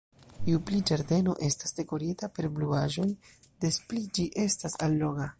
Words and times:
Ju 0.51 0.59
pli 0.67 0.77
ĝardeno 0.89 1.33
estas 1.47 1.75
dekorita 1.79 2.29
per 2.37 2.47
bluaĵoj, 2.55 3.05
des 3.65 3.77
pli 3.91 4.01
ĝi 4.19 4.27
estas 4.45 4.79
alloga. 4.87 5.29